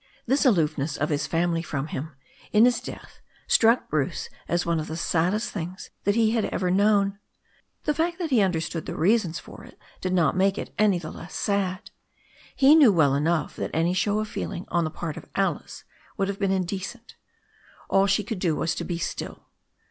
[0.25, 2.15] This aloofness of his family from him
[2.51, 6.71] in his death struck Bruce as one of the saddest things that he had ever
[6.71, 7.19] known.
[7.83, 11.11] The fact that he understood the reasons for it did not make it any the
[11.11, 11.91] less sad.
[12.55, 15.83] He knew well enough that any show of feeling on the part of Alice
[16.17, 17.15] would have been indecent.
[17.87, 19.43] All she could do was to be stilt.